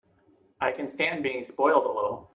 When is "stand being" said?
0.87-1.43